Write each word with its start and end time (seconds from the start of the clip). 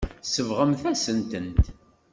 Tsebɣemt-asen-tent. 0.23 1.59